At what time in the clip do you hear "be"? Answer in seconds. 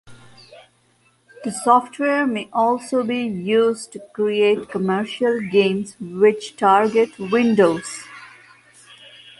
3.03-3.19